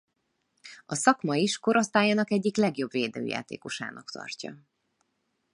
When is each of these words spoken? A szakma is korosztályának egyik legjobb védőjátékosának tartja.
A 0.85 0.95
szakma 0.95 1.35
is 1.35 1.57
korosztályának 1.59 2.31
egyik 2.31 2.57
legjobb 2.57 2.91
védőjátékosának 2.91 4.09
tartja. 4.09 4.57